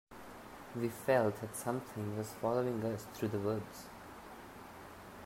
[0.75, 3.83] We felt that something was following us through the woods.